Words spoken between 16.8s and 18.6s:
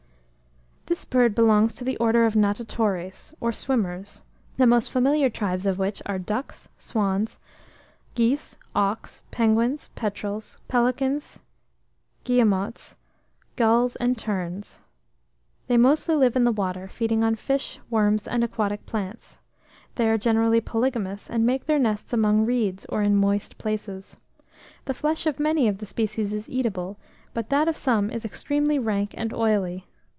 feeding on fish, worms, and